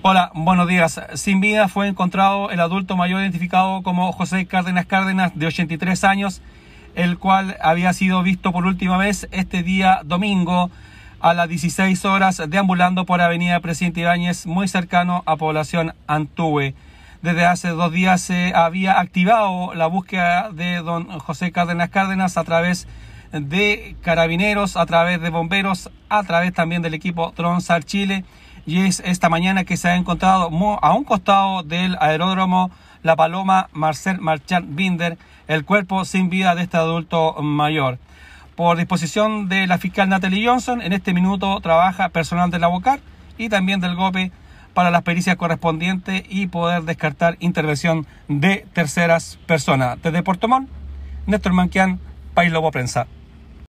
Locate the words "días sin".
0.68-1.40